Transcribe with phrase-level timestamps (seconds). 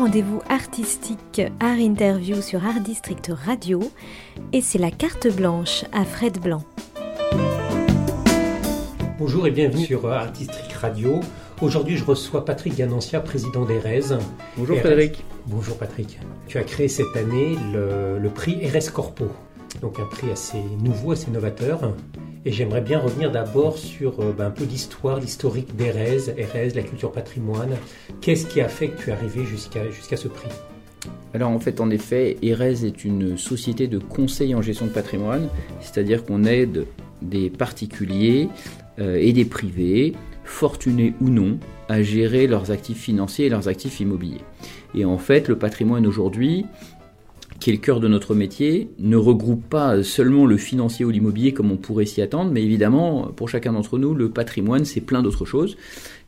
[0.00, 3.82] rendez-vous artistique Art Interview sur Art District Radio
[4.54, 6.64] et c'est la carte blanche à Fred Blanc.
[9.18, 11.20] Bonjour et bienvenue sur Art District Radio.
[11.60, 14.18] Aujourd'hui, je reçois Patrick Ganancia, président d'ERES.
[14.56, 15.22] Bonjour Frédéric.
[15.44, 16.18] Bonjour Patrick.
[16.46, 19.26] Tu as créé cette année le, le prix ERES Corpo,
[19.82, 21.92] donc un prix assez nouveau, assez novateur.
[22.46, 26.82] Et j'aimerais bien revenir d'abord sur euh, ben, un peu l'histoire, l'historique d'Erez, Erez, la
[26.82, 27.76] culture patrimoine.
[28.22, 30.48] Qu'est-ce qui a fait que tu es arrivé jusqu'à ce prix?
[31.34, 35.48] Alors en fait, en effet, Erez est une société de conseil en gestion de patrimoine,
[35.80, 36.86] c'est-à-dire qu'on aide
[37.20, 38.48] des particuliers
[38.98, 40.14] euh, et des privés,
[40.44, 41.58] fortunés ou non,
[41.90, 44.40] à gérer leurs actifs financiers et leurs actifs immobiliers.
[44.94, 46.64] Et en fait, le patrimoine aujourd'hui,
[47.60, 51.52] qui est le cœur de notre métier, ne regroupe pas seulement le financier ou l'immobilier
[51.52, 55.22] comme on pourrait s'y attendre, mais évidemment, pour chacun d'entre nous, le patrimoine, c'est plein
[55.22, 55.76] d'autres choses.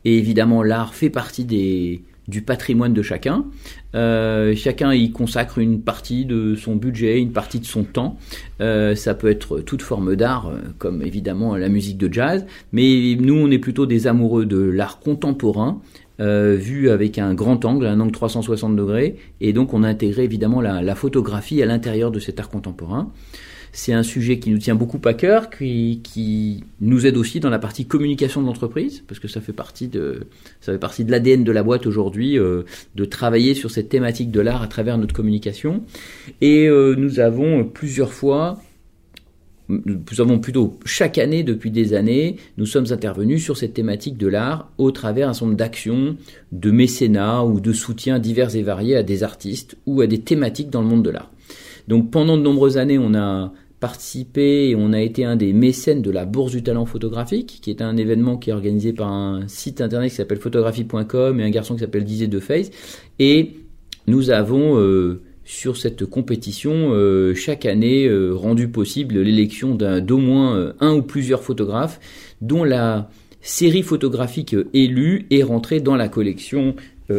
[0.05, 3.47] Et évidemment, l'art fait partie du patrimoine de chacun.
[3.95, 8.19] Euh, chacun y consacre une partie de son budget, une partie de son temps.
[8.61, 13.17] Euh, ça peut être toute forme d'art, euh, comme évidemment la musique de jazz, mais
[13.19, 15.81] nous, on est plutôt des amoureux de l'art contemporain,
[16.21, 20.25] euh, vu avec un grand angle, un angle 360 degrés, et donc on a intégré
[20.25, 23.11] évidemment la, photographie à l'intérieur de cet art contemporain.
[23.75, 27.59] C'est un sujet qui nous tient beaucoup à cœur, qui, nous aide aussi dans la
[27.59, 30.27] partie communication de l'entreprise, parce que ça fait partie de,
[30.61, 34.31] ça fait partie de l'ADN de la boîte aujourd'hui, euh, de travailler sur cette thématique
[34.31, 35.83] de l'art à travers notre communication.
[36.43, 38.61] Et euh, nous avons plusieurs fois
[39.85, 44.27] nous avons plutôt chaque année depuis des années, nous sommes intervenus sur cette thématique de
[44.27, 46.17] l'art au travers un certain nombre d'actions
[46.53, 50.71] de mécénat ou de soutien divers et variés à des artistes ou à des thématiques
[50.71, 51.31] dans le monde de l'art.
[51.89, 56.03] Donc pendant de nombreuses années, on a participé et on a été un des mécènes
[56.03, 59.49] de la Bourse du Talent Photographique, qui est un événement qui est organisé par un
[59.49, 62.71] site internet qui s'appelle photographie.com et un garçon qui s'appelle Dizé de Face.
[63.19, 63.57] Et
[64.07, 65.21] nous avons euh,
[65.53, 71.03] sur cette compétition euh, chaque année euh, rendu possible l'élection d'au moins euh, un ou
[71.03, 72.01] plusieurs photographes
[72.41, 73.11] dont la
[73.43, 76.75] série photographique élue est rentrée dans la collection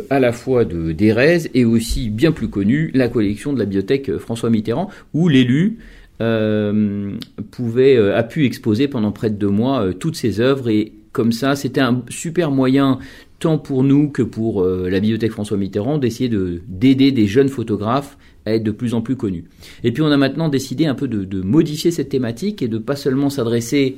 [0.09, 4.17] à la fois de d'Erez et aussi bien plus connue la collection de la bibliothèque
[4.17, 5.77] François Mitterrand où l'élu
[7.51, 10.69] pouvait a pu exposer pendant près de deux mois toutes ses œuvres.
[10.69, 12.99] Et comme ça c'était un super moyen
[13.43, 17.49] tant pour nous que pour euh, la bibliothèque François Mitterrand, d'essayer de, d'aider des jeunes
[17.49, 19.43] photographes à être de plus en plus connus.
[19.83, 22.95] Et puis on a maintenant décidé un peu de, modifier cette thématique et de pas
[22.95, 23.97] seulement s'adresser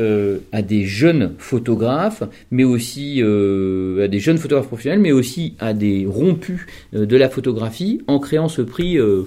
[0.00, 5.54] euh, à des jeunes photographes, mais aussi euh, à des jeunes photographes professionnels, mais aussi
[5.60, 9.24] à des rompus de la photographie en créant ce prix de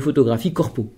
[0.00, 0.90] photographie corpo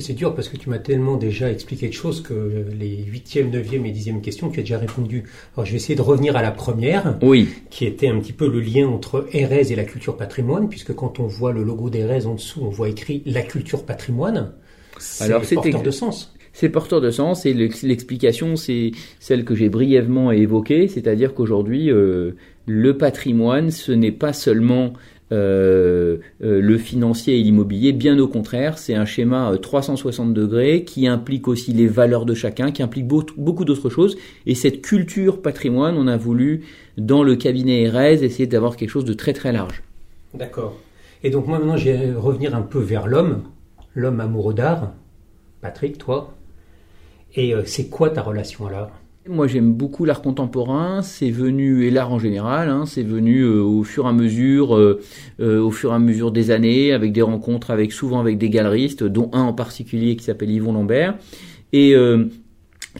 [0.00, 3.86] c'est dur parce que tu m'as tellement déjà expliqué de choses que les huitième, neuvième
[3.86, 5.24] et dixième questions, tu as déjà répondu.
[5.54, 7.48] Alors je vais essayer de revenir à la première, oui.
[7.70, 11.18] qui était un petit peu le lien entre Erez et la culture patrimoine, puisque quand
[11.20, 14.52] on voit le logo d'Erez en dessous, on voit écrit la culture patrimoine.
[14.98, 16.32] C'est porteur de sens.
[16.52, 22.32] C'est porteur de sens et l'explication, c'est celle que j'ai brièvement évoquée, c'est-à-dire qu'aujourd'hui, euh,
[22.64, 24.94] le patrimoine, ce n'est pas seulement
[25.32, 27.92] euh, euh, le financier et l'immobilier.
[27.92, 32.34] Bien au contraire, c'est un schéma 360 euh, degrés qui implique aussi les valeurs de
[32.34, 34.16] chacun, qui implique beaucoup d'autres choses.
[34.46, 36.64] Et cette culture patrimoine, on a voulu,
[36.96, 39.82] dans le cabinet Erez, essayer d'avoir quelque chose de très très large.
[40.32, 40.76] D'accord.
[41.24, 43.42] Et donc moi maintenant, je vais revenir un peu vers l'homme,
[43.96, 44.92] l'homme amoureux d'art.
[45.60, 46.34] Patrick, toi.
[47.34, 48.90] Et c'est quoi ta relation à l'art
[49.28, 53.60] moi j'aime beaucoup l'art contemporain, c'est venu, et l'art en général, hein, c'est venu euh,
[53.62, 55.00] au fur et à mesure, euh,
[55.40, 58.50] euh, au fur et à mesure des années, avec des rencontres, avec souvent avec des
[58.50, 61.16] galeristes, dont un en particulier qui s'appelle Yvon Lambert,
[61.72, 61.94] et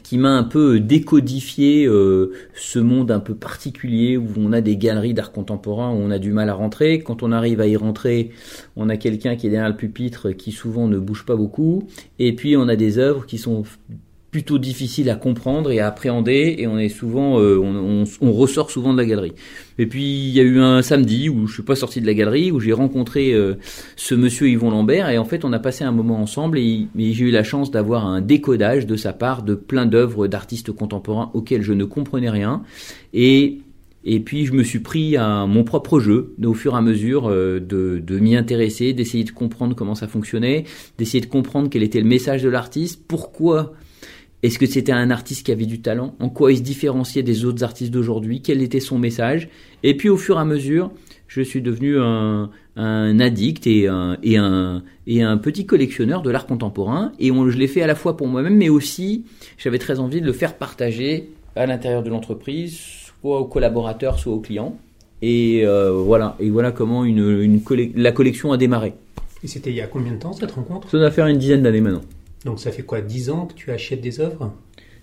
[0.03, 5.15] qui m'a un peu décodifié ce monde un peu particulier où on a des galeries
[5.15, 6.99] d'art contemporain où on a du mal à rentrer.
[6.99, 8.33] Quand on arrive à y rentrer,
[8.75, 11.85] on a quelqu'un qui est derrière le pupitre qui souvent ne bouge pas beaucoup,
[12.19, 13.63] et puis on a des œuvres qui sont
[14.31, 18.93] plutôt difficile à comprendre et à appréhender et on est souvent euh, on, ressort souvent
[18.93, 19.33] de la galerie.
[19.79, 22.15] Et puis il y a eu un samedi où je suis pas sorti de la
[22.15, 23.55] galerie où j'ai rencontré euh,
[23.95, 27.25] ce monsieur Yvon Lambert et en fait on a passé un moment ensemble et, j'ai
[27.25, 31.63] eu la chance d'avoir un décodage de sa part de plein d'œuvres d'artistes contemporains auxquels
[31.63, 32.63] je ne comprenais rien
[33.15, 33.59] et
[34.09, 37.29] et puis je me suis pris à mon propre jeu, au fur et à mesure
[37.29, 40.63] euh, de, de m'y intéresser, d'essayer de comprendre comment ça fonctionnait,
[40.97, 43.75] d'essayer de comprendre quel était le message de l'artiste, pourquoi
[44.47, 46.15] est-ce que c'était un artiste qui avait du talent?
[46.21, 48.43] En quoi il se différenciait des autres artistes d'aujourd'hui?
[48.43, 49.49] Quel était son message?
[49.83, 50.91] Et puis au fur et à mesure,
[51.27, 56.47] je suis devenu un, addict et un, et, un, et un petit collectionneur de l'art
[56.47, 57.13] contemporain.
[57.19, 59.25] Et on, je l'ai fait à la fois pour moi-même, mais aussi
[59.59, 62.79] j'avais très envie de le faire partager à l'intérieur de l'entreprise,
[63.21, 64.77] soit aux collaborateurs, soit aux clients.
[65.23, 67.61] Et voilà, et voilà comment une,
[67.97, 68.95] la collection a démarré.
[69.43, 70.89] Et c'était il y a combien de temps cette rencontre?
[70.91, 72.03] Ça doit faire une dizaine d'années maintenant.
[72.47, 74.53] Donc ça fait quoi, dix ans que tu achètes des œuvres?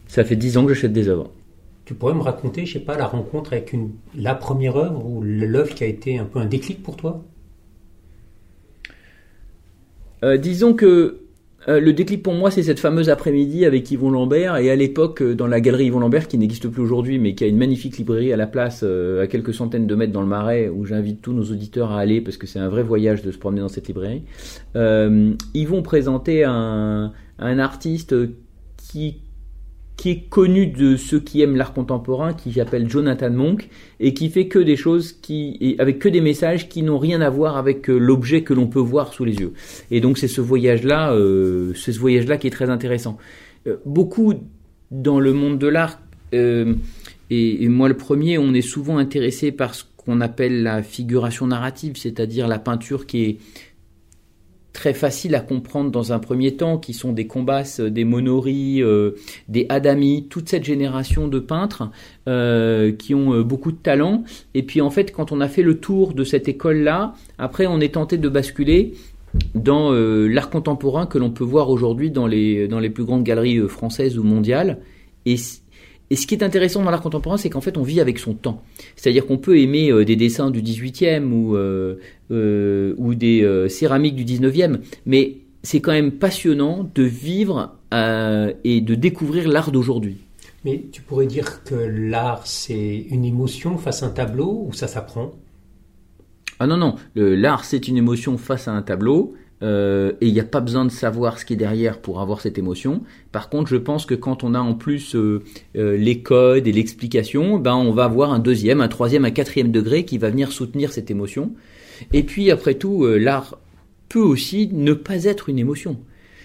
[0.07, 1.29] Ça fait dix ans que j'achète des œuvres.
[1.83, 5.21] Tu pourrais me raconter, je sais pas, la rencontre avec une, la première œuvre ou
[5.21, 7.21] l'œuvre qui a été un peu un déclic pour toi?
[10.23, 11.19] Euh, Disons que
[11.67, 14.55] euh, le déclic pour moi, c'est cette fameuse après-midi avec Yvon Lambert.
[14.57, 17.43] Et à l'époque, euh, dans la galerie Yvon Lambert, qui n'existe plus aujourd'hui, mais qui
[17.43, 20.69] a une magnifique librairie à la place, à quelques centaines de mètres dans le Marais,
[20.69, 23.37] où j'invite tous nos auditeurs à aller parce que c'est un vrai voyage de se
[23.37, 24.23] promener dans cette librairie.
[25.53, 28.15] Yvon présentait un, un artiste
[28.77, 29.17] qui
[29.97, 33.69] qui est connu de ceux qui aiment l'art contemporain, qui s'appelle Jonathan Monk,
[33.99, 37.29] et qui fait que des choses qui, avec que des messages qui n'ont rien à
[37.29, 39.53] voir avec euh, l'objet que l'on peut voir sous les yeux.
[39.91, 43.17] Et donc c'est ce voyage-là, euh, ce voyage-là qui est très intéressant.
[43.67, 44.33] Euh, beaucoup
[44.91, 45.99] dans le monde de l'art,
[46.33, 51.95] et, moi le premier, on est souvent intéressé par ce qu'on appelle la figuration narrative,
[51.95, 53.37] c'est-à-dire la peinture qui est
[54.73, 59.11] très facile à comprendre dans un premier temps, qui sont des Combas, des Monori, euh,
[59.47, 61.91] des Adami, toute cette génération de peintres
[62.27, 64.23] euh, qui ont euh, beaucoup de talent.
[64.55, 67.79] Et puis en fait, quand on a fait le tour de cette école-là, après on
[67.79, 68.95] est tenté de basculer
[69.55, 73.67] dans l'art contemporain que l'on peut voir aujourd'hui dans les, dans les plus grandes galeries
[73.67, 74.77] françaises ou mondiales.
[75.25, 75.37] Et
[76.09, 78.33] et ce qui est intéressant dans l'art contemporain, c'est qu'en fait, on vit avec son
[78.33, 78.61] temps.
[78.95, 81.95] C'est-à-dire qu'on peut aimer euh, des dessins du 18e ou, euh,
[82.31, 88.95] euh, ou des céramiques du 19e, mais c'est quand même passionnant de vivre et de
[88.95, 90.17] découvrir l'art d'aujourd'hui.
[90.65, 94.87] Mais tu pourrais dire que l'art, c'est une émotion face à un tableau ou ça
[94.87, 95.31] s'apprend?
[96.59, 99.35] Ah non, non, l'art, c'est une émotion face à un tableau.
[99.63, 102.41] Euh, et il n'y a pas besoin de savoir ce qui est derrière pour avoir
[102.41, 103.01] cette émotion.
[103.31, 105.41] Par contre, je pense que quand on a en plus euh,
[105.77, 109.71] euh, les codes et l'explication, ben on va avoir un deuxième, un troisième, un quatrième
[109.71, 111.53] degré qui va venir soutenir cette émotion.
[112.11, 113.57] Et puis après tout, l'art
[114.09, 115.97] peut aussi ne pas être une émotion.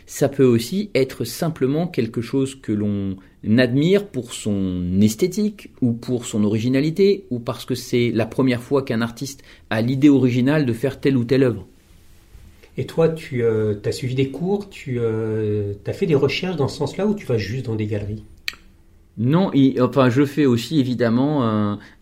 [0.06, 3.16] Ça peut aussi être simplement quelque chose que l'on
[3.58, 8.82] admire pour son esthétique ou pour son originalité ou parce que c'est la première fois
[8.82, 11.66] qu'un artiste a l'idée originale de faire telle ou telle œuvre.
[12.78, 16.68] Et toi, tu euh, as suivi des cours, tu euh, as fait des recherches dans
[16.68, 18.22] ce sens-là ou tu vas juste dans des galeries?
[19.18, 21.44] Non, enfin, je fais aussi évidemment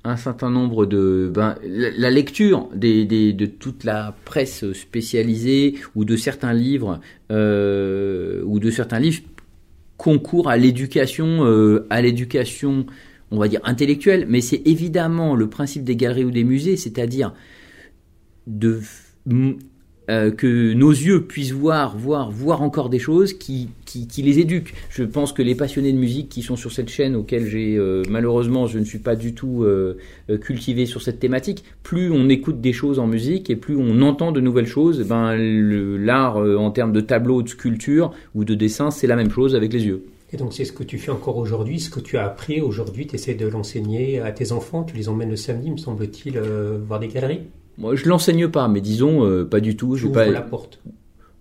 [0.04, 6.52] un, certain nombre de ben, la, lecture de toute la presse spécialisée ou de certains
[6.52, 7.00] livres
[7.32, 9.22] euh, ou de certains livres
[10.44, 12.84] à l'éducation, à l'éducation,
[13.30, 17.32] on va dire intellectuelle, mais c'est évidemment le principe des galeries ou des musées, c'est-à-dire
[18.46, 18.82] de
[20.08, 23.68] euh, que nos yeux puissent voir, voir, voir encore des choses qui,
[24.18, 24.72] les éduquent.
[24.88, 28.02] Je pense que les passionnés de musique qui sont sur cette chaîne, auxquels j'ai euh,
[28.08, 29.96] malheureusement je ne suis pas du tout euh,
[30.40, 34.30] cultivé sur cette thématique, plus on écoute des choses en musique et plus on entend
[34.30, 39.06] de nouvelles choses, ben l'art en termes de tableau, de sculpture ou de dessin, c'est
[39.06, 40.04] la même chose avec les yeux.
[40.32, 43.06] Et donc c'est ce que tu fais encore aujourd'hui, ce que tu as appris aujourd'hui,
[43.06, 47.00] tu essaies de l'enseigner à tes enfants, tu les emmènes le samedi, me semble-t-il, voir
[47.00, 47.40] des galeries?
[47.78, 49.96] Moi, je l'enseigne pas, mais disons, euh, pas du tout.
[49.96, 50.26] Je pas...
[50.26, 50.80] la porte.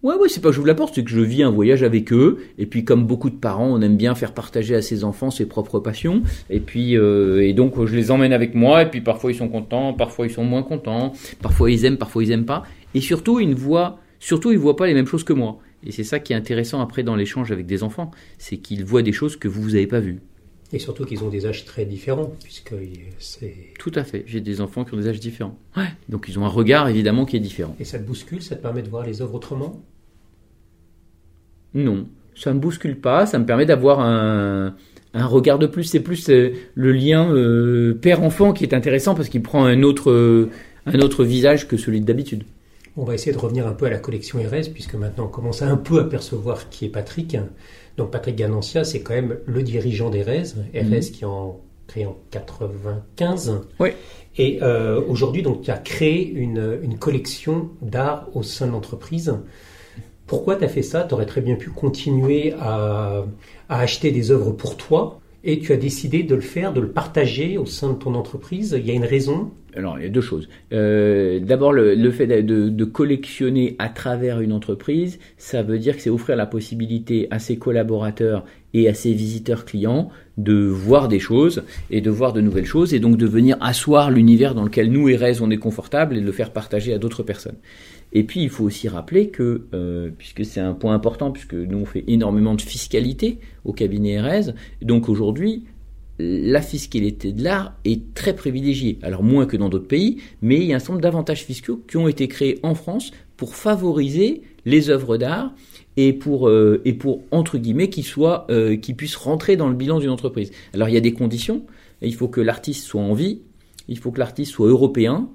[0.04, 2.14] Ouais, ouais, c'est pas que j'ouvre la porte, c'est que je vis un voyage avec
[2.14, 2.38] eux.
[2.60, 5.48] Et puis, comme beaucoup de parents, on aime bien faire partager à ses enfants ses
[5.48, 6.22] propres passions.
[6.52, 8.84] Et puis, euh, et donc, je les emmène avec moi.
[8.84, 11.14] Et puis, parfois, ils sont contents, parfois, ils sont moins contents.
[11.42, 12.64] Parfois, ils aiment, parfois, ils aiment pas.
[12.94, 15.58] Et surtout, ils ne voient, surtout, ils voient pas les mêmes choses que moi.
[15.84, 19.02] Et c'est ça qui est intéressant après dans l'échange avec des enfants, c'est qu'ils voient
[19.02, 20.22] des choses que vous vous avez pas vues.
[20.74, 22.74] Et surtout qu'ils ont des âges très différents, puisque
[23.20, 23.56] c'est...
[23.78, 25.58] Tout à fait, j'ai des enfants qui ont des âges différents.
[25.78, 25.88] Ouais.
[26.10, 27.76] Donc ils ont un regard évidemment qui est différent.
[27.80, 29.82] Et ça te bouscule, ça te permet de voir les œuvres autrement?
[31.76, 34.76] Non, ça ne me bouscule pas, ça me permet d'avoir un,
[35.14, 35.84] un regard de plus.
[35.84, 40.12] C'est plus euh, le lien euh, père-enfant qui est intéressant parce qu'il prend un autre,
[40.12, 40.50] euh,
[40.86, 42.44] un autre visage que celui d'habitude.
[42.98, 45.62] On va essayer de revenir un peu à la collection Erez, puisque maintenant on commence
[45.62, 47.38] à un peu apercevoir qui est Patrick.
[47.98, 51.02] Donc Patrick Ganancia, c'est quand même le dirigeant d'Erez, Erez mhm.
[51.02, 53.62] qui en créé en 95.
[53.80, 53.90] Oui.
[54.38, 59.34] Et euh, aujourd'hui, donc, tu as créé une, une collection d'art au sein de l'entreprise.
[60.28, 61.04] Pourquoi tu as fait ça?
[61.04, 63.24] Tu aurais très bien pu continuer à,
[63.70, 66.90] à, acheter des œuvres pour toi et tu as décidé de le faire, de le
[66.90, 68.76] partager au sein de ton entreprise.
[68.78, 69.52] Il y a une raison?
[69.76, 70.50] Alors, il y a deux choses.
[70.74, 76.02] Euh, D'abord, le, fait de, de, collectionner à travers une entreprise, ça veut dire que
[76.02, 81.20] c'est offrir la possibilité à ses collaborateurs et à ses visiteurs clients de voir des
[81.20, 84.92] choses et de voir de nouvelles choses et donc de venir asseoir l'univers dans lequel
[84.92, 87.58] nous, Erez, on est confortable et de le faire partager à d'autres personnes.
[88.16, 91.80] Et puis, il faut aussi rappeler que, euh, puisque c'est un point important, puisque nous,
[91.80, 95.66] on fait énormément de fiscalité au cabinet Erez, donc aujourd'hui,
[96.18, 99.00] la fiscalité de l'art est très privilégiée.
[99.02, 101.84] Alors moins que dans d'autres pays, mais il y a un certain nombre d'avantages fiscaux
[101.90, 105.54] qui ont été créés en France pour favoriser les œuvres d'art
[105.98, 110.00] et pour euh, et pour entre guillemets qu'ils euh, qu'ils puissent rentrer dans le bilan
[110.00, 110.52] d'une entreprise.
[110.74, 111.66] Alors il y a des conditions.
[112.02, 113.42] Il faut que l'artiste soit en vie,
[113.90, 115.30] il faut que l'artiste soit européen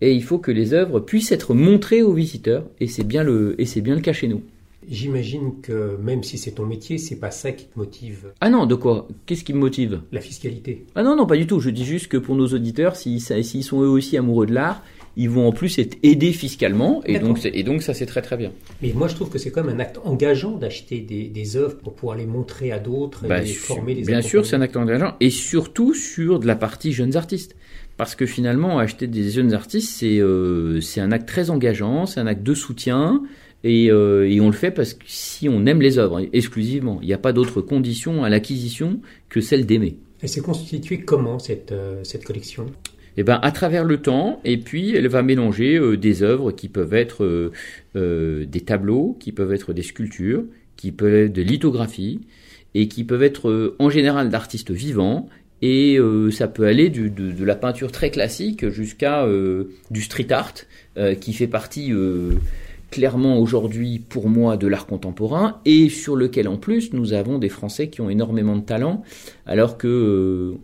[0.00, 3.60] et il faut que les œuvres puissent être montrées aux visiteurs et c'est bien le
[3.60, 4.42] et c'est bien le cas chez nous.
[4.90, 8.32] J'imagine que même si c'est ton métier, c'est pas ça qui te motive.
[8.40, 9.06] Ah non, de quoi?
[9.26, 10.00] Qu'est-ce qui me motive?
[10.12, 10.86] La fiscalité.
[10.94, 11.60] Ah non, non, pas du tout.
[11.60, 14.82] Je dis juste que pour nos auditeurs, s'ils sont eux aussi amoureux de l'art,
[15.18, 18.36] ils vont en plus être aidés fiscalement, et donc, et donc ça c'est très très
[18.36, 18.52] bien.
[18.80, 21.76] Mais moi je trouve que c'est quand même un acte engageant d'acheter des, des, œuvres
[21.76, 24.76] pour pouvoir les montrer à d'autres et bah, former les Bien sûr, c'est un acte
[24.76, 27.56] engageant, et surtout sur de la partie jeunes artistes.
[27.98, 32.26] Parce que finalement, acheter des jeunes artistes, c'est euh, un acte très engageant, c'est un
[32.26, 33.22] acte de soutien,
[33.64, 37.08] et, euh, et, on le fait parce que si on aime les œuvres exclusivement, il
[37.08, 39.98] n'y a pas d'autre condition à l'acquisition que celle d'aimer.
[40.22, 42.66] Elle s'est constituée comment cette, euh, cette collection?
[43.20, 46.68] Eh ben, à travers le temps, et puis elle va mélanger euh, des œuvres qui
[46.68, 47.50] peuvent être euh,
[47.96, 50.44] euh, des tableaux, qui peuvent être des sculptures,
[50.76, 52.20] qui peuvent être des lithographies,
[52.74, 55.28] et qui peuvent être en général d'artistes vivants,
[55.62, 55.98] et
[56.30, 59.26] ça peut aller du, de, de, la peinture très classique jusqu'à
[59.90, 60.54] du street art,
[61.20, 61.92] qui fait partie
[62.90, 67.48] clairement aujourd'hui pour moi de l'art contemporain, et sur lequel en plus nous avons des
[67.48, 69.02] Français qui ont énormément de talent,
[69.46, 70.54] alors que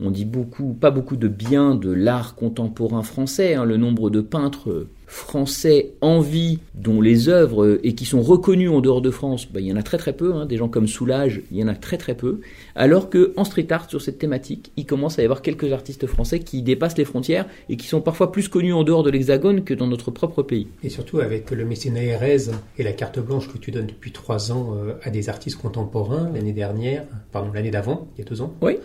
[0.00, 3.54] on dit beaucoup, pas beaucoup de bien de l'art contemporain français.
[3.54, 3.64] Hein.
[3.64, 8.80] le nombre de peintres français en vie, dont les œuvres et qui sont reconnus en
[8.80, 10.32] dehors de France, bah, il y en a très très peu.
[10.34, 10.46] Hein.
[10.46, 12.40] des gens comme Soulage, il y en a très très peu.
[12.74, 16.06] Alors que en street art sur cette thématique, il commence à y avoir quelques artistes
[16.06, 19.64] français qui dépassent les frontières et qui sont parfois plus connus en dehors de l'Hexagone
[19.64, 20.66] que dans notre propre pays.
[20.82, 24.50] Et surtout avec le mécénat Erez et la carte blanche que tu donnes depuis trois
[24.50, 28.40] ans euh, à des artistes contemporains l'année dernière, pardon l'année d'avant, il y a deux
[28.40, 28.54] ans.
[28.62, 28.78] Oui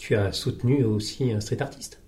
[0.00, 1.99] tu as soutenu aussi un street artiste.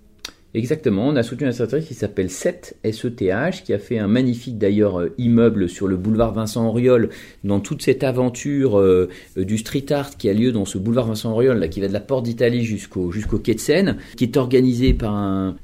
[0.55, 4.07] Exactement, on a soutenu un street artiste qui s'appelle SET, SETH, qui a fait un
[4.07, 7.09] magnifique d'ailleurs euh, immeuble sur le boulevard Vincent Auriol,
[7.43, 11.07] dans toute cette aventure euh, euh, du street art qui a lieu dans ce boulevard
[11.07, 13.09] Vincent Auriol, là, qui va de la Porte d'Italie jusqu'au
[13.43, 15.55] quai de Seine, qui est organisé par un,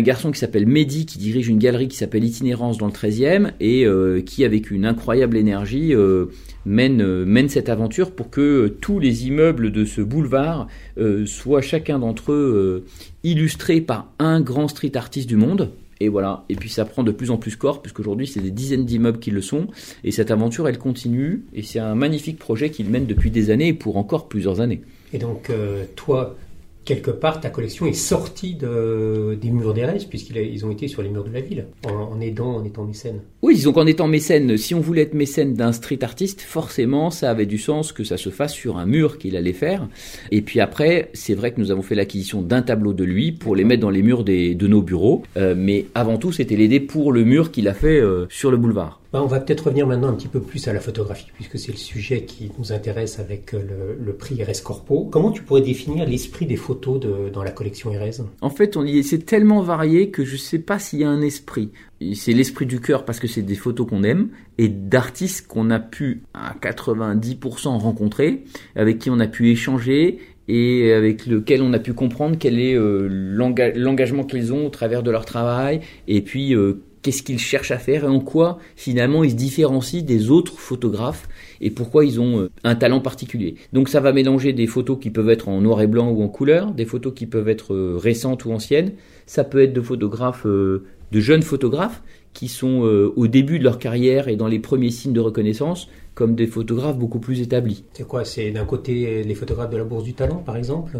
[0.00, 3.86] garçon qui s'appelle Mehdi, qui dirige une galerie qui s'appelle Itinérance dans le 13e, et
[4.24, 6.26] qui, avec une incroyable énergie, euh,
[6.66, 10.68] mène cette aventure pour que euh, tous les immeubles de ce boulevard
[10.98, 12.84] euh, soient chacun d'entre eux
[13.22, 15.70] illustrés par un grand street artiste du monde.
[16.00, 18.84] Et voilà, et puis ça prend de plus en plus corps, puisqu'aujourd'hui c'est des dizaines
[18.84, 19.68] d'immeubles qui le sont,
[20.02, 23.68] et cette aventure elle continue, et c'est un magnifique projet qu'il mène depuis des années
[23.68, 24.82] et pour encore plusieurs années.
[25.12, 25.52] Et donc
[25.94, 26.36] toi,
[26.84, 31.02] quelque part, ta collection est sortie de, des murs des restes, puisqu'ils ont été sur
[31.02, 33.20] les murs de la ville, en, aidant, en étant mécène.
[33.42, 37.30] Oui, disons qu'en étant mécène, si on voulait être mécène d'un street artiste, forcément, ça
[37.30, 39.88] avait du sens que ça se fasse sur un mur qu'il allait faire.
[40.30, 43.56] Et puis après, c'est vrai que nous avons fait l'acquisition d'un tableau de lui pour
[43.56, 45.22] les mettre dans les murs des, de nos bureaux.
[45.36, 48.56] Euh, mais avant tout, c'était l'aider pour le mur qu'il a fait euh, sur le
[48.56, 49.00] boulevard.
[49.14, 51.70] Bah, on va peut-être revenir maintenant un petit peu plus à la photographie, puisque c'est
[51.70, 55.04] le sujet qui nous intéresse avec euh, le, prix Eres Corpo.
[55.04, 56.98] Comment tu pourrais définir l'esprit des photos
[57.32, 60.98] dans la collection Eres En fait, c'est tellement varié que je ne sais pas s'il
[60.98, 61.70] y a un esprit.
[62.16, 65.78] C'est l'esprit du cœur parce que c'est des photos qu'on aime et d'artistes qu'on a
[65.78, 68.42] pu à 90% rencontrer,
[68.74, 70.18] avec qui on a pu échanger
[70.48, 75.04] et avec lequel on a pu comprendre quel est euh, l'engagement qu'ils ont au travers
[75.04, 79.22] de leur travail et puis euh, qu'est-ce qu'ils cherchent à faire et en quoi finalement
[79.22, 81.28] ils se différencient des autres photographes
[81.60, 83.56] et pourquoi ils ont euh, un talent particulier.
[83.72, 86.28] Donc ça va mélanger des photos qui peuvent être en noir et blanc ou en
[86.28, 88.92] couleur, des photos qui peuvent être euh, récentes ou anciennes,
[89.26, 92.80] ça peut être de photographes, euh, de jeunes photographes qui sont
[93.14, 96.98] au début de leur carrière et dans les premiers signes de reconnaissance, comme des photographes
[96.98, 97.84] beaucoup plus établis.
[97.92, 100.98] C'est quoi C'est d'un côté les photographes de la Bourse du Talent, par exemple?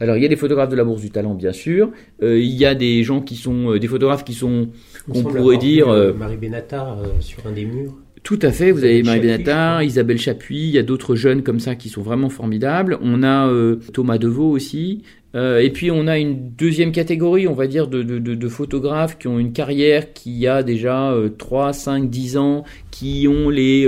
[0.00, 1.90] Alors il y a des photographes de la Bourse du Talent, bien sûr.
[2.20, 4.68] il y a des gens qui sont des photographes qui sont
[5.14, 5.88] on pourrait dire.
[5.88, 7.94] Euh, Marie Benatar euh, sur un des murs.
[8.26, 11.60] Tout à fait, vous avez Marie Benatar, Isabelle Chapuis, il y a d'autres jeunes comme
[11.60, 12.98] ça qui sont vraiment formidables.
[13.00, 15.04] On a euh, Thomas Deveau aussi.
[15.34, 19.28] et puis on a une deuxième catégorie, on va dire, de, de, de, photographes qui
[19.28, 23.86] ont une carrière qui a déjà 3, 5, 10 ans, qui ont les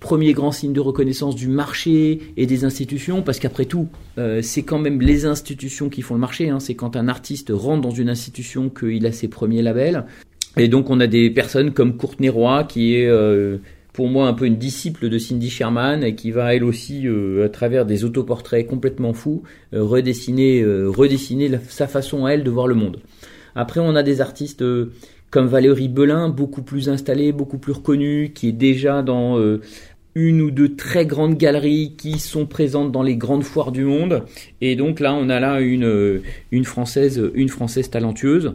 [0.00, 3.88] premiers grands signes de reconnaissance du marché et des institutions, parce qu'après tout,
[4.40, 6.48] c'est quand même les institutions qui font le marché.
[6.48, 6.60] Hein.
[6.60, 10.06] C'est quand un artiste rentre dans une institution qu'il a ses premiers labels.
[10.56, 13.58] Et donc on a des personnes comme Courtney Roy qui est euh,
[13.92, 17.44] pour moi un peu une disciple de Cindy Sherman et qui va elle aussi euh,
[17.44, 19.42] à travers des autoportraits complètement fous
[19.72, 22.98] euh, redessiner redessiner sa façon à elle de voir le monde.
[23.56, 24.64] Après on a des artistes
[25.30, 29.38] comme Valérie Belin beaucoup plus installée, beaucoup plus reconnue qui est déjà dans
[30.16, 34.22] une ou deux très grandes galeries qui sont présentes dans les grandes foires du monde.
[34.60, 38.54] Et donc là, on a là une, une française, une française talentueuse.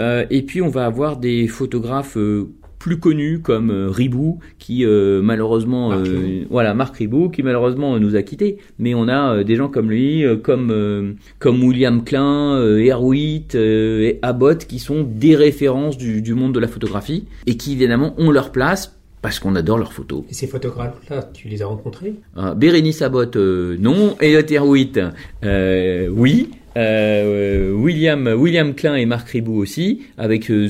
[0.00, 2.48] Euh, et puis on va avoir des photographes euh,
[2.78, 7.98] plus connus comme euh, Ribou qui euh, malheureusement Marc euh, voilà Marc Ribou qui malheureusement
[7.98, 12.60] nous a quittés mais on a euh, des gens comme lui comme comme William Klein
[12.78, 17.72] Erwitt et Abbott qui sont des références du, du monde de la photographie et qui
[17.72, 20.22] évidemment ont leur place parce qu'on adore leurs photos.
[20.30, 22.14] Et ces photographes-là, tu les as rencontrés?
[22.36, 24.14] Euh, Bérénice Abbott, non.
[24.20, 25.00] Elliot Erwitt,
[25.42, 26.50] oui.
[26.76, 30.68] Euh, William, William Klein et Marc Ribou aussi, avec euh,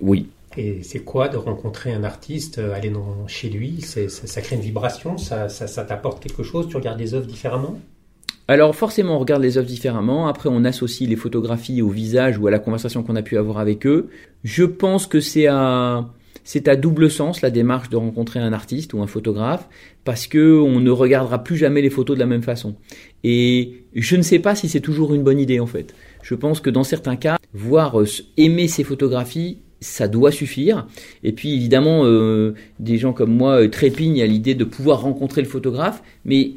[0.00, 0.26] oui.
[0.56, 3.80] Et c'est quoi de rencontrer un artiste, euh, aller dans, chez lui?
[3.82, 7.26] Ça, ça crée une vibration, ça, ça, ça t'apporte quelque chose, tu regardes les œuvres
[7.26, 7.78] différemment?
[8.48, 10.26] Alors forcément, on regarde les œuvres différemment.
[10.26, 13.58] Après, on associe les photographies au visage ou à la conversation qu'on a pu avoir
[13.58, 14.08] avec eux.
[14.42, 16.08] Je pense que c'est à
[16.44, 19.68] c'est à double sens la démarche de rencontrer un artiste ou un photographe
[20.04, 22.74] parce que on ne regardera plus jamais les photos de la même façon.
[23.24, 25.94] Et je ne sais pas si c'est toujours une bonne idée en fait.
[26.22, 28.06] Je pense que dans certains cas, voir euh,
[28.36, 30.86] aimer ces photographies ça doit suffire.
[31.24, 35.42] Et puis évidemment, euh, des gens comme moi euh, trépignent à l'idée de pouvoir rencontrer
[35.42, 36.52] le photographe, mais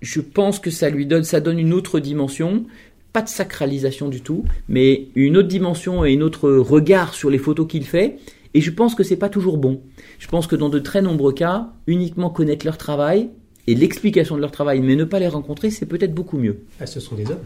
[0.00, 2.64] je pense que ça lui donne, ça donne une autre dimension,
[3.12, 7.38] pas de sacralisation du tout, mais une autre dimension et une autre regard sur les
[7.38, 8.18] photos qu'il fait.
[8.54, 9.80] Et je pense que c'est pas toujours bon.
[10.18, 13.30] Je pense que dans de très nombreux cas, uniquement connaître leur travail
[13.66, 16.60] et l'explication de leur travail, mais ne pas les rencontrer, c'est peut-être beaucoup mieux.
[16.80, 17.38] Ah, Ce sont des hommes,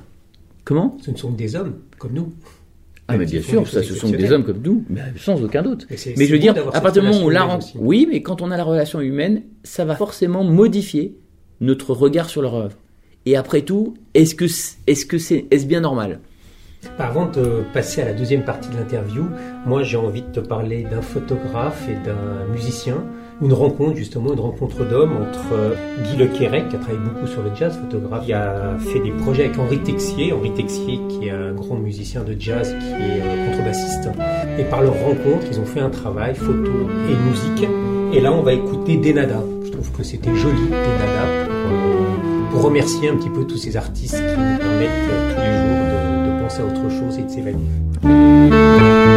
[0.65, 0.99] Comment?
[1.03, 2.33] Ce ne sont que des hommes, comme nous.
[3.11, 5.87] Ah mais bien sûr, ça, ce sont des hommes comme nous, mais sans aucun doute.
[6.19, 8.43] Mais, je veux dire, à partir du moment où on la rencontre, oui, mais quand
[8.43, 11.17] on a la relation humaine, ça va forcément modifier
[11.63, 12.77] notre regard sur leur œuvre.
[13.25, 16.21] Et après tout, est-ce que c'est- est-ce que c'est est-ce bien normal?
[16.99, 19.27] Avant de passer à la deuxième partie de l'interview,
[19.67, 23.05] moi j'ai envie de te parler d'un photographe et d'un musicien.
[23.41, 27.29] Une rencontre, justement, une rencontre d'hommes entre euh, Guy Le Quérec, qui a travaillé beaucoup
[27.29, 30.33] sur le jazz, photographe, qui a fait des projets avec Henri Texier.
[30.33, 34.09] Henri Texier, qui est un grand musicien de jazz, qui est euh, contrebassiste.
[34.59, 37.69] Et par leur rencontre, ils ont fait un travail photo et musique.
[38.13, 39.41] Et là, on va écouter Denada.
[39.65, 43.77] Je trouve que c'était joli, Denada, pour, euh, pour remercier un petit peu tous ces
[43.77, 44.91] artistes qui nous permettent
[45.37, 45.68] tous les jours
[46.61, 49.08] à autre chose et de s'évader.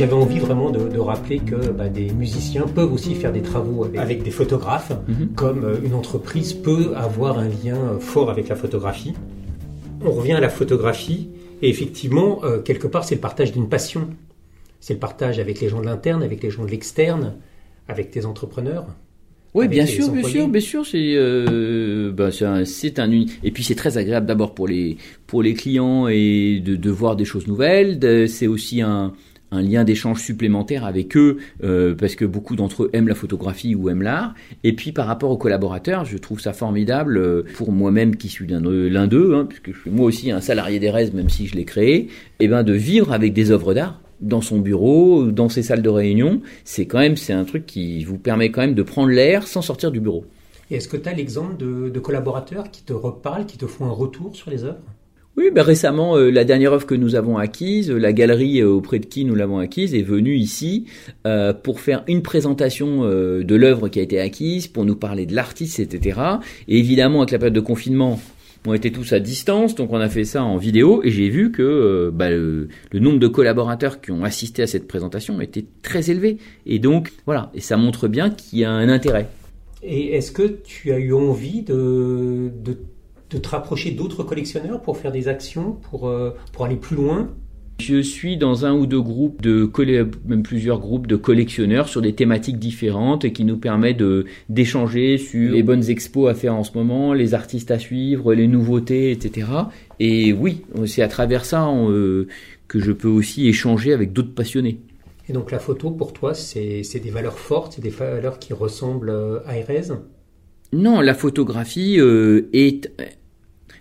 [0.00, 4.22] J'avais envie vraiment de, rappeler que bah, des musiciens peuvent aussi faire des travaux avec,
[4.22, 5.34] des photographes, mhm.
[5.36, 9.12] comme euh, une entreprise peut avoir un lien fort avec la photographie.
[10.02, 11.28] On revient à la photographie,
[11.60, 14.08] et effectivement, euh, quelque part, c'est le partage d'une passion.
[14.80, 17.34] C'est le partage avec les gens de l'interne, avec les gens de l'externe,
[17.86, 18.86] avec tes entrepreneurs.
[19.52, 23.74] Oui, bien sûr, bien sûr, bien sûr, c'est euh, bah, c'est un, et puis c'est
[23.74, 27.98] très agréable d'abord pour les pour les clients et de, de voir des choses nouvelles.
[28.28, 29.12] C'est aussi un
[29.50, 33.74] un lien d'échange supplémentaire avec eux euh, parce que beaucoup d'entre eux aiment la photographie
[33.74, 34.34] ou aiment l'art.
[34.64, 38.46] Et puis par rapport aux collaborateurs, je trouve ça formidable euh, pour moi-même qui suis
[38.46, 41.64] l'un d'eux, hein, puisque je suis moi aussi un salarié des même si je l'ai
[41.64, 42.08] créé, et
[42.40, 45.88] eh ben de vivre avec des œuvres d'art dans son bureau, dans ses salles de
[45.88, 49.46] réunion, c'est quand même c'est un truc qui vous permet quand même de prendre l'air
[49.46, 50.24] sans sortir du bureau.
[50.70, 53.86] Et est-ce que tu as l'exemple de, de, collaborateurs qui te reparlent, qui te font
[53.86, 54.78] un retour sur les œuvres?
[55.40, 58.98] Oui, ben récemment, euh, la dernière œuvre que nous avons acquise, la galerie euh, auprès
[58.98, 60.84] de qui nous l'avons acquise, est venue ici
[61.26, 65.34] euh, pour faire une présentation de l'œuvre qui a été acquise, pour nous parler de
[65.34, 66.20] l'artiste, etc.
[66.68, 68.20] Et évidemment, avec la période de confinement,
[68.66, 71.50] on était tous à distance, donc on a fait ça en vidéo et j'ai vu
[71.50, 76.10] que euh, bah, le, nombre de collaborateurs qui ont assisté à cette présentation était très
[76.10, 76.36] élevé.
[76.66, 79.28] Et donc voilà, et ça montre bien qu'il y a un intérêt.
[79.82, 82.76] Et est-ce que tu as eu envie de, de,
[83.38, 87.30] te rapprocher d'autres collectionneurs pour faire des actions, pour, euh, pour aller plus loin
[87.80, 89.70] je suis dans un ou deux groupes de
[90.26, 95.16] même plusieurs groupes de collectionneurs sur des thématiques différentes et qui nous permet de d'échanger
[95.16, 99.10] sur les bonnes expos à faire en ce moment, les artistes à suivre, les nouveautés,
[99.10, 99.48] etc.
[99.98, 102.28] Et oui, c'est à travers ça euh,
[102.68, 104.80] que je peux aussi échanger avec d'autres passionnés.
[105.28, 109.10] Et donc la photo pour toi, c'est des valeurs fortes, c'est des valeurs qui ressemblent
[109.10, 109.92] euh, à Erez?
[110.72, 112.92] Non, la photographie euh, est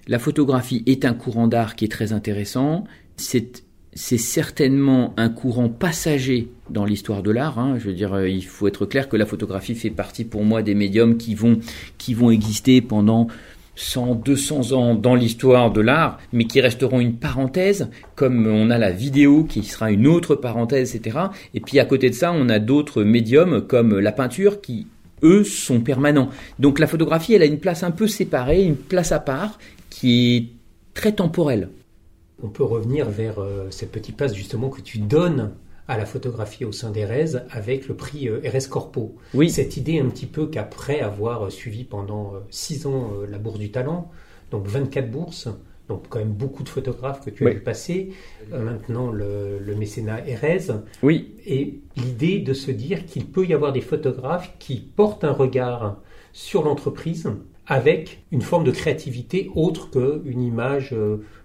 [0.10, 2.84] la photographie est un courant d'art qui est très intéressant.
[3.16, 7.60] C'est certainement un courant passager dans l'histoire de l'art.
[7.60, 7.78] Hein.
[7.78, 10.64] Je veux dire, euh, il faut être clair que la photographie fait partie pour moi
[10.64, 11.60] des médiums qui vont,
[12.00, 13.28] qui vont exister pendant
[13.76, 18.80] 100, 200 ans dans l'histoire de l'art, mais qui resteront une parenthèse, comme on a
[18.80, 21.20] la vidéo qui sera une autre parenthèse, etc.
[21.54, 24.88] Et puis à côté de ça, on a d'autres médiums comme la peinture qui,
[25.22, 26.30] eux, sont permanents.
[26.58, 29.60] Donc la photographie, elle a une place un peu séparée, une place à part,
[30.00, 30.48] qui est
[30.94, 31.70] très temporelle
[32.44, 35.52] on peut revenir vers euh, cette petite place justement que tu donnes
[35.88, 39.16] à la photographie au sein d'Erez avec le prix euh, RS Corpo.
[39.34, 39.50] Oui.
[39.50, 43.72] Cette idée un petit peu qu'après avoir euh, suivi pendant 6 ans la Bourse du
[43.72, 44.10] Talent,
[44.52, 45.50] donc 24 bourses,
[45.90, 48.14] donc quand même beaucoup de photographes que tu as vu passer,
[48.52, 50.68] maintenant le, mécénat Erez.
[51.02, 51.34] Oui.
[51.46, 55.98] Et l'idée de se dire qu'il peut y avoir des photographes qui portent un regard
[56.32, 57.28] sur l'entreprise
[57.70, 60.94] avec une forme de créativité autre qu'une image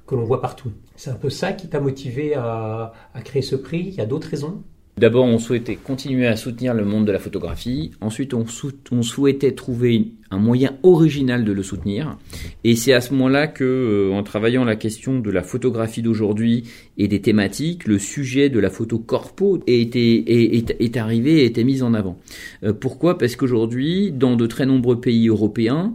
[0.06, 0.72] que l'on voit partout.
[0.96, 2.92] C'est un peu ça qui t'a motivé à,
[3.24, 4.62] créer ce prix Il y a d'autres raisons?
[4.96, 7.90] D'abord, on souhaitait continuer à soutenir le monde de la photographie.
[8.00, 12.16] Ensuite, on, souhaitait trouver un moyen original de le soutenir.
[12.62, 16.70] Et c'est à ce moment-là que, euh, en travaillant la question de la photographie d'aujourd'hui
[16.96, 21.92] et des thématiques, le sujet de la photo corpo est, arrivé et été mis en
[21.92, 22.20] avant.
[22.62, 23.18] Euh, pourquoi?
[23.18, 25.92] Parce qu'aujourd'hui, dans de très nombreux pays européens,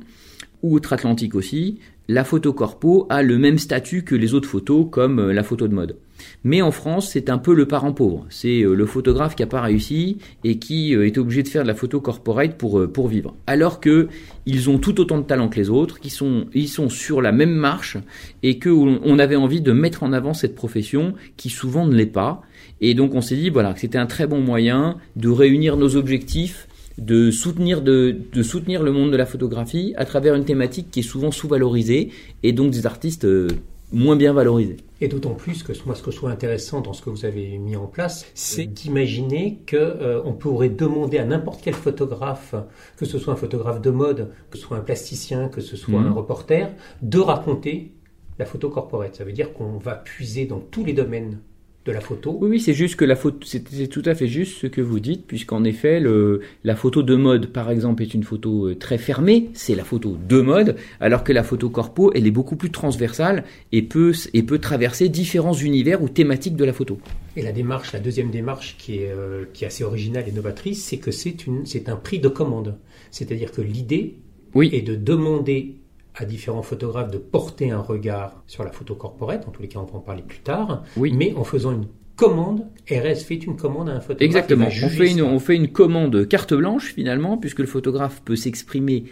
[0.62, 5.32] outre-Atlantique aussi, la photo corpo a le même statut que les autres photos comme euh,
[5.32, 5.95] la photo de mode.
[6.43, 8.26] Mais en France, c'est un peu le parent pauvre.
[8.32, 11.62] C'est euh, le photographe qui n'a pas réussi et qui euh, est obligé de faire
[11.62, 13.36] de la photo corporate pour, pour vivre.
[13.45, 14.08] Alors que
[14.48, 17.32] ils ont tout autant de talent que les autres, qui sont, ils sont sur la
[17.32, 17.98] même marche
[18.41, 22.41] et qu'on avait envie de mettre en avant cette profession qui souvent ne l'est pas.
[22.82, 25.95] Et donc on s'est dit voilà que c'était un très bon moyen de réunir nos
[25.95, 26.67] objectifs
[27.00, 31.04] de soutenir, de, soutenir le monde de la photographie à travers une thématique qui est
[31.04, 32.12] souvent sous-valorisée
[32.44, 33.48] et donc des artistes euh,
[33.92, 34.78] moins bien valorisés.
[35.02, 37.58] Et d'autant plus que moi, ce que je trouve intéressant dans ce que vous avez
[37.58, 42.54] mis en place, c'est d'imaginer qu'on euh, pourrait demander à n'importe quel photographe,
[42.98, 46.00] que ce soit un photographe de mode, que ce soit un plasticien, que ce soit
[46.00, 46.08] mhm.
[46.08, 46.70] un reporter,
[47.02, 47.94] de raconter
[48.38, 49.16] la photo corporate.
[49.16, 51.40] Ça veut dire qu'on va puiser dans tous les domaines
[51.89, 52.38] de la photo.
[52.39, 54.99] Oui, oui c'est juste que la photo, c'est tout à fait juste ce que vous
[54.99, 58.97] dites, puisqu'en effet, le, la photo de mode, par exemple, est une photo euh, très
[58.97, 62.69] fermée, c'est la photo de mode, alors que la photo corpo, elle est beaucoup plus
[62.69, 66.99] transversale et peut, et peut traverser différents univers ou thématiques de la photo.
[67.36, 70.84] Et la démarche, la deuxième démarche qui est, euh, qui est assez originale et novatrice,
[70.84, 72.78] c'est que c'est un prix de commande.
[73.10, 74.17] C'est-à-dire que l'idée
[74.54, 74.69] oui.
[74.73, 75.79] est de demander
[76.15, 79.80] à différents photographes de porter un regard sur la photo corporate, en tous les cas
[79.80, 81.13] on peut en parler plus tard, oui.
[81.15, 84.22] mais en faisant une commande, RS fait une commande à un photographe.
[84.22, 88.36] Exactement, on fait, une, on fait une commande carte blanche finalement, puisque le photographe peut
[88.36, 89.06] s'exprimer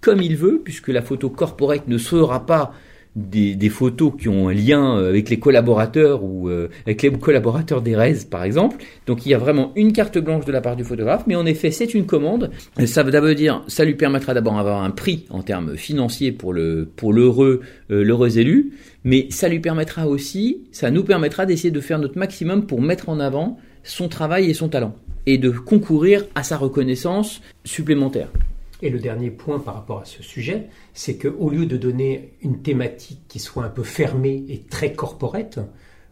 [0.00, 2.72] comme il veut, puisque la photo corporate ne sera pas
[3.16, 7.80] des, photos qui ont un lien euh, avec les collaborateurs ou euh, avec les collaborateurs
[7.80, 8.76] d'Erez par exemple.
[9.06, 11.46] Donc il y a vraiment une carte blanche de la part du photographe, mais en
[11.46, 12.50] effet c'est une commande.
[12.86, 16.88] Ça veut dire ça lui permettra d'abord d'avoir un prix en termes financiers pour le
[16.96, 18.72] pour l'heureux euh, l'heureux élu,
[19.04, 23.08] mais ça lui permettra aussi, ça nous permettra d'essayer de faire notre maximum pour mettre
[23.08, 24.94] en avant son travail et son talent
[25.26, 28.28] et de concourir à sa reconnaissance supplémentaire.
[28.82, 32.62] Et le dernier point par rapport à ce sujet, c'est qu'au lieu de donner une
[32.62, 35.60] thématique qui soit un peu fermée et très corporate,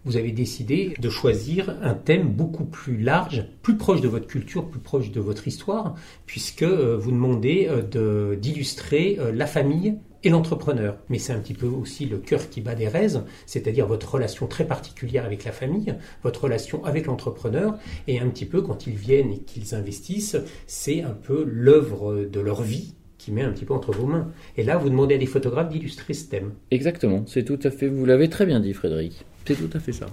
[0.05, 4.69] vous avez décidé de choisir un thème beaucoup plus large, plus proche de votre culture,
[4.69, 5.95] plus proche de votre histoire,
[6.27, 10.97] puisque euh, vous demandez euh, d'illustrer euh, la famille et l'entrepreneur.
[11.09, 14.47] Mais c'est un petit peu aussi le cœur qui bat des raises, c'est-à-dire votre relation
[14.47, 18.95] très particulière avec la famille, votre relation avec l'entrepreneur, et un petit peu quand ils
[18.95, 23.65] viennent et qu'ils investissent, c'est un peu l'œuvre de leur vie qui met un petit
[23.65, 24.33] peu entre vos mains.
[24.57, 26.55] Et là, vous demandez à des photographes d'illustrer ce thème.
[26.71, 29.93] Exactement, c'est tout à fait, vous l'avez très bien dit Frédéric, c'est tout à fait
[29.93, 30.07] ça.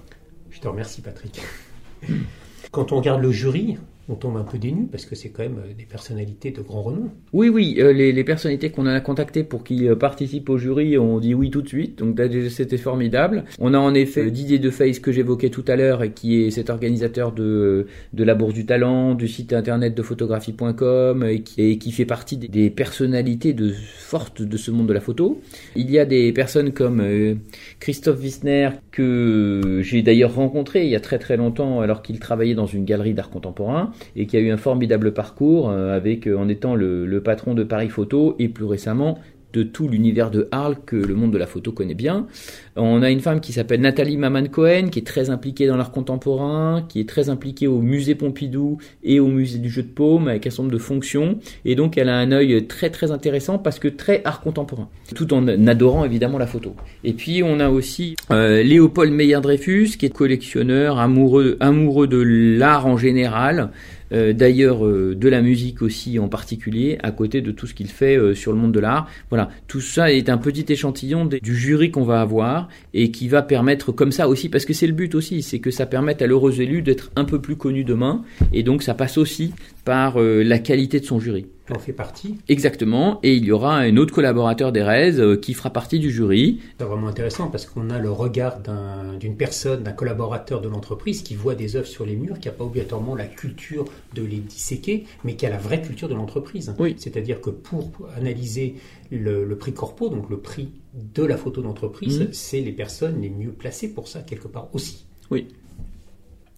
[0.50, 1.40] Je te remercie Patrick.
[2.70, 3.78] Quand on regarde le jury,
[4.10, 6.82] on tombe un peu dénu parce que c'est quand même euh, des personnalités de grand
[6.82, 7.10] renom.
[7.32, 11.20] Oui, oui, euh, les, personnalités qu'on a contactées pour qu'ils euh, participent au jury ont
[11.20, 12.20] dit oui tout de suite, donc
[12.50, 13.44] c'était formidable.
[13.60, 16.70] On a en effet Didier Deface que j'évoquais tout à l'heure et qui est cet
[16.70, 21.92] organisateur de, de la Bourse du Talent, du site internet de photographie.com et qui, qui
[21.92, 25.40] fait partie des, personnalités de, fortes de ce monde de la photo.
[25.76, 27.02] Il y a des personnes comme
[27.78, 32.54] Christophe Wissner que j'ai d'ailleurs rencontré il y a très très longtemps alors qu'il travaillait
[32.54, 36.36] dans une galerie d'art contemporain et qui a eu un formidable parcours euh, avec euh,
[36.36, 39.18] en étant le, le patron de Paris Photo et plus récemment
[39.52, 42.26] de tout l'univers de Arles que le monde de la photo connaît bien.
[42.76, 46.84] On a une femme qui s'appelle Nathalie Maman-Cohen, qui est très impliquée dans l'art contemporain,
[46.88, 50.46] qui est très impliquée au musée Pompidou et au musée du jeu de paume, avec
[50.46, 51.38] un certain nombre de fonctions.
[51.64, 55.32] Et donc, elle a un œil très très intéressant parce que très art contemporain, tout
[55.34, 56.74] en adorant évidemment la photo.
[57.04, 62.86] Et puis, on a aussi euh, Léopold Meyer-Dreyfus, qui est collectionneur, amoureux, amoureux de l'art
[62.86, 63.70] en général,
[64.12, 67.88] euh, d'ailleurs euh, de la musique aussi en particulier, à côté de tout ce qu'il
[67.88, 69.08] fait euh, sur le monde de l'art.
[69.28, 73.42] Voilà, tout ça est un petit échantillon du jury qu'on va avoir et qui va
[73.42, 76.26] permettre comme ça aussi, parce que c'est le but aussi, c'est que ça permette à
[76.26, 79.52] l'heureux élu d'être un peu plus connu demain, et donc ça passe aussi
[79.84, 82.38] par la qualité de son jury en fait partie.
[82.48, 86.60] Exactement, et il y aura un autre collaborateur d'Erez euh, qui fera partie du jury.
[86.78, 88.60] C'est vraiment intéressant parce qu'on a le regard
[89.18, 92.54] d'une personne, d'un collaborateur de l'entreprise qui voit des œuvres sur les murs, qui n'a
[92.54, 96.74] pas obligatoirement la culture de les disséquer, mais qui a la vraie culture de l'entreprise.
[96.78, 96.94] Oui.
[96.98, 98.76] C'est-à-dire que pour analyser
[99.10, 102.28] le, prix corpo, donc le prix de la photo d'entreprise, mhm.
[102.32, 105.06] c'est les personnes les mieux placées pour ça quelque part aussi.
[105.30, 105.46] Oui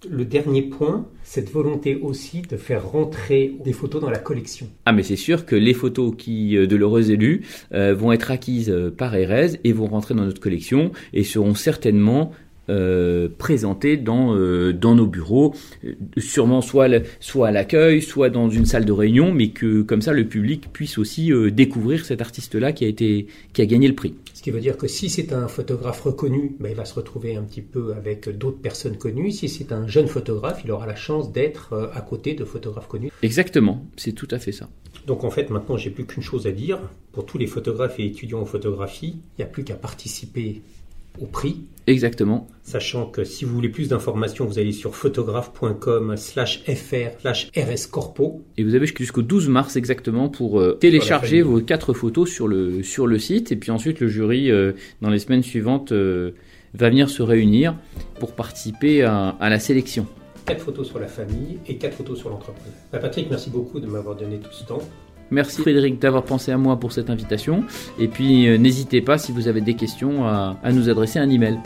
[0.08, 4.66] le dernier point, cette volonté aussi de faire rentrer des photos dans la collection.
[4.86, 8.30] Ah mais c'est sûr que les photos qui euh, de l'heureux élu euh, vont être
[8.30, 12.32] acquises euh, par Erez et vont rentrer dans notre collection et seront certainement
[12.72, 15.54] euh, présentés dans, euh, dans nos bureaux,
[15.84, 16.88] euh, sûrement soit,
[17.20, 20.72] soit à l'accueil, soit dans une salle de réunion, mais que comme ça le public
[20.72, 24.14] puisse aussi découvrir cet artiste-là qui a été qui a gagné le prix.
[24.34, 27.36] Ce qui veut dire que si c'est un photographe reconnu, ben, il va se retrouver
[27.36, 29.30] un petit peu avec d'autres personnes connues.
[29.30, 33.10] Si c'est un jeune photographe, il aura la chance d'être à côté de photographes connus.
[33.22, 34.68] Exactement, c'est tout à fait ça.
[35.06, 36.78] Donc en fait, maintenant, j'ai plus qu'une chose à dire.
[37.12, 40.62] Pour tous les photographes et étudiants en photographie, il n'y a plus qu'à participer
[41.20, 41.56] au prix.
[41.86, 42.48] Exactement.
[42.62, 48.42] Sachant que si vous voulez plus d'informations, vous allez sur photographe.com slash fr slash rscorpo.
[48.56, 52.82] Et vous avez jusqu'au 12 mars exactement pour euh, télécharger vos quatre photos sur le,
[52.82, 53.50] sur le site.
[53.50, 56.32] Et puis ensuite, le jury, euh, dans les semaines suivantes, euh,
[56.74, 57.74] va venir se réunir
[58.20, 60.06] pour participer à, la sélection.
[60.46, 62.72] Quatre photos sur la famille et quatre photos sur l'entreprise.
[62.92, 64.80] Bah, Patrick, merci beaucoup de m'avoir donné tout ce temps.
[65.32, 67.64] Merci Frédéric d'avoir pensé à moi pour cette invitation.
[67.98, 71.30] Et puis euh, n'hésitez pas si vous avez des questions à, à nous adresser un
[71.30, 71.58] email.